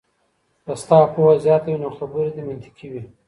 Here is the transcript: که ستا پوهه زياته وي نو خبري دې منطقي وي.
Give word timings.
که 0.65 0.73
ستا 0.81 0.99
پوهه 1.13 1.35
زياته 1.45 1.69
وي 1.71 1.75
نو 1.83 1.89
خبري 1.97 2.29
دې 2.35 2.41
منطقي 2.49 2.87
وي. 2.91 3.03